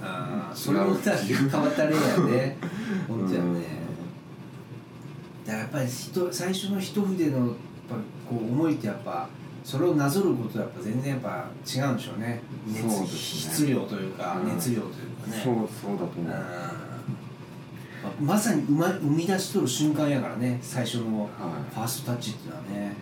[0.55, 2.57] それもさ変わった例やね
[3.09, 3.53] 本当やうん。
[3.55, 3.65] ね
[5.45, 7.47] だからやっぱり人最初の一筆のやっ
[7.89, 7.95] ぱ
[8.29, 9.27] こう思いってやっぱ
[9.65, 12.41] それをなぞることはやっぱ全然やっぱ違うんでしょうね。
[12.65, 13.07] 熱そうね。
[13.07, 15.41] 質量というか、うん熱量というかね。
[15.43, 16.23] そうそうだと思う。
[16.23, 16.31] うん。
[18.25, 21.29] ままさに生,、ま、生み出しとる瞬間やからね最初のはい。
[21.73, 22.95] ファーストタッチっていうのはね。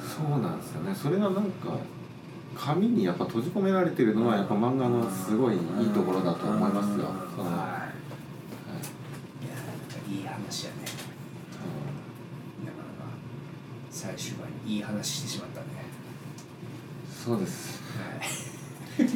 [0.00, 0.94] そうなんですよね。
[0.94, 1.76] それがなんか
[2.58, 7.06] 紙にやっぱ閉じ込められてるのはやっぱ漫画のすごいいいところだと思いますよ。
[7.36, 7.58] そのはい。
[7.60, 7.88] はい。
[10.48, 10.76] 話やね。
[12.64, 13.10] なかなか
[13.90, 15.66] 最終盤にいい話してしまったね。
[17.24, 19.08] そうです、はい。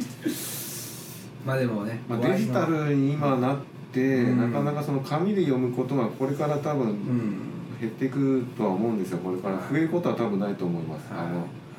[1.47, 3.57] まあでもね、まあ、デジタルに今なっ
[3.91, 4.51] て、うん。
[4.53, 7.53] なかなかその紙で読むことがこれから多分うん。
[7.81, 9.17] 減っていくとは思うんですよ。
[9.17, 11.31] これから増えることは多分ないと思います、あのはい。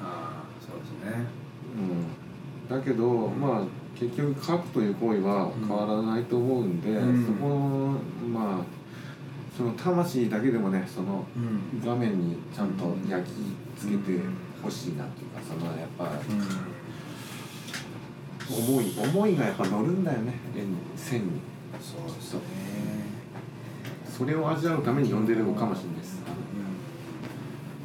[0.03, 1.17] ああそうですね。
[1.17, 1.27] うん、
[2.69, 3.63] だけどまあ
[3.99, 7.27] 結局書くという行為は変わらないと思うんで、うん。
[7.27, 8.65] そこのまあ
[9.57, 11.81] その魂だけでもねそのうん。
[11.85, 13.35] 画面にちゃんと焼き
[13.79, 14.21] 付けて
[14.63, 16.11] ほしいなっていうかそのやっぱ
[18.51, 20.35] 思い思いがやっぱ乗るんだよね
[20.97, 21.41] 線に。
[21.81, 22.41] そうですね。
[24.09, 26.25] それを味わうために読んでるのかもしれないです、うん。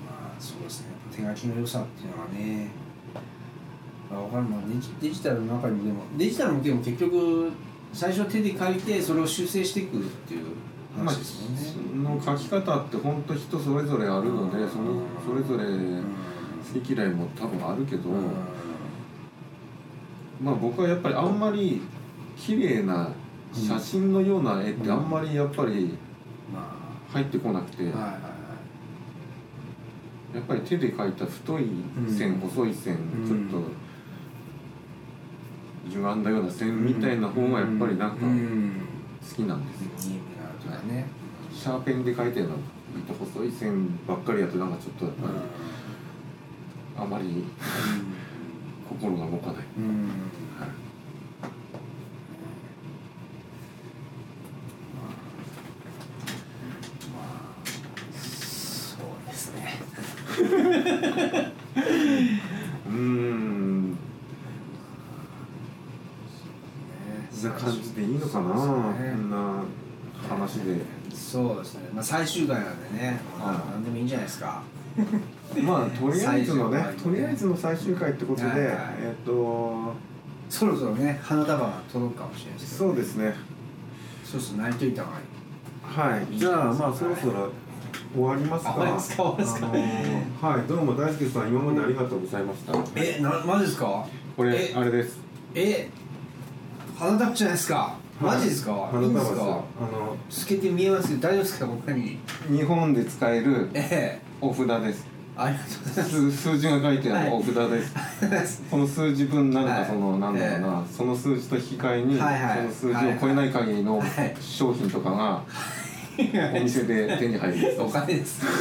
[0.05, 0.87] まあそうですね。
[1.11, 2.69] 手書きの良さっていうのはね
[4.12, 4.57] あ分かるな。
[4.74, 7.51] デジデジタルの中にもでもデジタルもでも結局
[7.93, 10.45] 最初は手で書いてそれを修正していくっていう
[10.97, 11.57] まあ、話ですよね、
[11.93, 16.03] その書き方って本当人それぞれあるのでそのそれぞれうん。
[16.74, 18.26] 好き嫌いも多分あるけど、うん。
[20.43, 21.82] まあ僕はやっぱりあんまり
[22.38, 23.12] 綺麗な
[23.53, 25.97] 写真のような絵ってあんまりやっぱり
[26.53, 26.76] ま
[27.12, 27.91] 入ってこなくて、や
[30.39, 31.64] っぱり手で描いた太い
[32.07, 32.39] 線、うん。
[32.41, 33.68] 細い線、うんちょっと
[35.89, 38.71] 歪んだような線みたいな方がやっぱりなんか好うん。
[39.35, 40.15] きなんですよ、
[40.87, 41.05] ね、
[41.53, 42.55] シャーペンで描いたような
[43.17, 45.33] 細い線ばっかりやとなんかちょっとやっぱり
[46.97, 47.45] あまり
[48.89, 49.91] 心が動かない、うんうん
[50.59, 50.69] はい
[58.11, 59.79] そうですね
[62.87, 63.97] うーん
[67.31, 69.63] そんな感じでいいのかな、そうですねこんな
[70.29, 70.81] 話で
[71.13, 73.57] そうですね、まあ、最終回なんでね、まあ、はい。
[73.72, 74.61] 何でもいいんじゃないですか。
[75.63, 79.93] まあとりあえずのねとりあえずの最終回ってことで、はいはいえっ、と
[80.49, 83.36] そろそろね花束が届くかもしれないですけどそうですね。
[84.24, 86.20] そうそう泣いといた方がいい。
[86.20, 86.38] はい。
[86.38, 87.49] じゃあまあそろそろ
[88.13, 88.72] 終わりますか。
[88.74, 89.36] 終わりますか。
[89.45, 90.67] すかあのーはい。
[90.67, 92.74] どうも大輔さん今までありがとうございました。
[92.95, 94.05] えなマジですか？
[94.36, 95.17] これえあれです。
[95.55, 95.89] え
[96.97, 102.20] 花束じゃないですかマジですか、花束ですあの透けて見えますけど大丈夫ですか他に？
[102.49, 104.22] 日本で使えるええ。
[104.41, 105.07] お札です。
[105.38, 106.11] ありがとうございます。
[106.11, 107.82] 数数字が書いてあるお札で
[108.45, 109.82] す、 この数字分なんはい。
[109.84, 112.57] かその、なんだろうな、その数字と引き換えに、はいはい。
[112.57, 114.36] その数字を超えない限りのはい。
[114.41, 115.41] 商品とかが
[116.53, 117.82] お店で手に入るやつです。
[117.82, 118.45] お金です。
[118.45, 118.51] は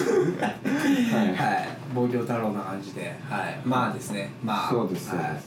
[1.24, 1.26] い。
[1.34, 1.68] はい。
[1.92, 3.12] 防御太郎な感じで。
[3.28, 3.58] はい。
[3.64, 4.30] まあですね。
[4.44, 4.70] まあ。
[4.70, 5.32] そうですそうはい。
[5.34, 5.46] です、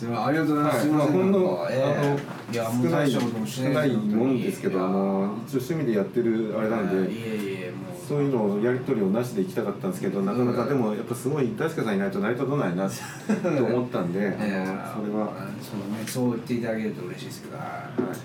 [0.00, 0.26] すみません。
[0.28, 2.16] ありがとうございます、ほんのえ
[2.52, 8.08] えい少ない少ないもんですけどあの一応趣味でやってるあれなんで、いえいえもう。
[8.08, 17.66] そういうのをやり取りをなしで行きたかったんですけどなかなかでもやっぱすごい大輔さんいないと成り立たないな と思ったんで、あのそれええは、そうねそう言っていただけると嬉しいですけどはい
[18.02, 18.16] は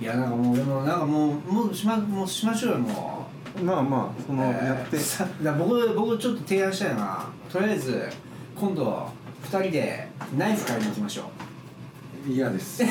[0.00, 0.04] い。
[0.04, 3.26] やなんかもうでもなんかもうもうしまもうしましょうよも
[3.58, 3.60] う。
[3.60, 5.58] い、まあまあその、えーやって。
[5.58, 8.02] 僕僕ちょっと提案したいのがとりあえず
[8.58, 9.08] 今度
[9.42, 11.30] 二人でナイフ買いに行きましょ
[12.26, 12.82] 嫌です。
[12.82, 12.86] う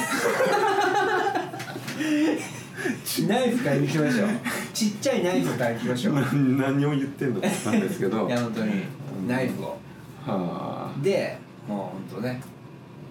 [3.28, 4.30] ナイフ買いに行きましょう。
[4.74, 6.16] ちっちゃいナイフ買いに行きましょう。
[6.16, 8.28] 何何を言ってんのかなんですけど。
[8.30, 8.84] いや本当に
[9.28, 9.80] ナイフを。
[10.26, 11.38] はで
[11.68, 12.42] もう本当ね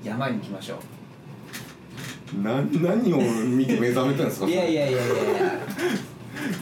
[0.04, 0.78] 山に行きましょ
[2.34, 5.08] あな何を見て目覚めたんですかういやいやいやいや。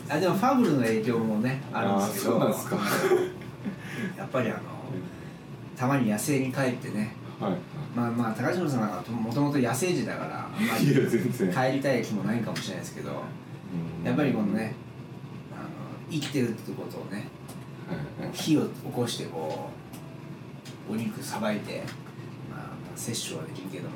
[0.08, 2.32] あでもファブルの影響もねあるんですけど。
[2.32, 2.76] そうなんですか。
[4.16, 4.58] やっぱりあの
[5.78, 7.52] たまに野生に帰ってねはい。
[7.94, 13.22] まあまあ高島さんなんかもともと野生児だからあんまり帰りたい気もないかもしれないですけど
[14.04, 14.74] やっぱりこのね
[15.52, 15.68] あの
[16.10, 17.28] 生きてるってことをね
[18.32, 19.70] 火を起こしてこ
[20.90, 21.82] うお肉さばいて、
[22.50, 23.94] まあ、摂取はできるけども、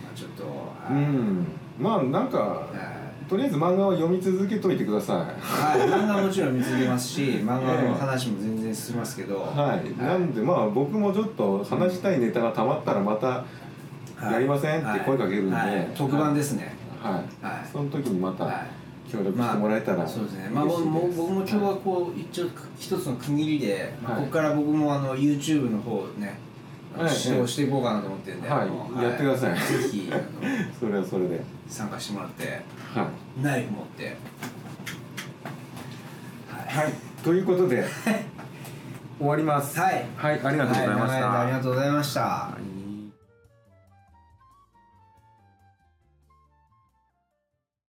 [0.00, 0.04] うん。
[0.04, 1.46] まあ、ちょっとうはい、ん。
[1.78, 2.68] まあなんかは
[3.00, 5.16] いとりあえず漫画を読み続けといてください。
[5.40, 14.32] はい、漫画もちろん見続けますし 漫画の話も全然進みますけど、はい、なんでまあ僕もちょっと話したいネタがたまったらまたはい。
[14.34, 15.90] やりませんって声かけるんで、はい。
[15.96, 16.74] 特番ですね。
[17.02, 17.12] はい、
[17.44, 17.68] はい。
[17.70, 18.54] その時にまたはい。
[19.10, 20.50] 協力してもらえたら、そうですね。
[20.52, 22.46] まあ僕も僕も今日はこう一応
[22.78, 24.20] 一つの区切りで、まあ、はい。
[24.22, 26.36] ここから僕もあの YouTube の方ねはい
[26.96, 29.02] 指導していこうかなと思ってるんで、はい。
[29.02, 29.58] やってください。
[29.58, 30.10] ぜひ
[30.78, 31.40] それはそれで。
[31.68, 32.62] 参加してもらって
[32.94, 34.16] はい、ナイフ持って。
[36.48, 36.92] はい、はい、
[37.22, 37.84] ということで
[39.18, 39.78] 終わります。
[39.78, 40.04] はい。
[40.16, 42.20] はい、ありがとうございました、ありがとうございました。
[42.20, 42.73] はい